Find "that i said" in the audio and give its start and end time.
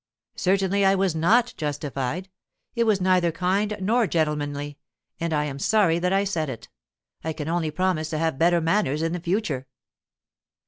5.99-6.49